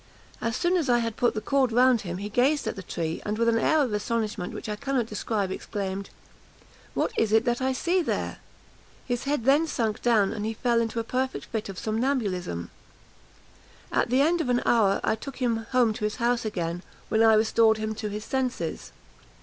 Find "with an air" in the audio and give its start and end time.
3.37-3.83